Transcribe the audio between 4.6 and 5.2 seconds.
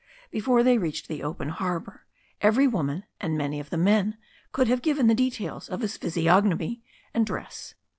have given the